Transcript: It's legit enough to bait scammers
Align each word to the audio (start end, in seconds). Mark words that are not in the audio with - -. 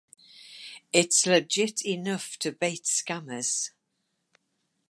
It's 0.91 1.27
legit 1.27 1.85
enough 1.85 2.35
to 2.39 2.51
bait 2.51 2.85
scammers 2.85 3.69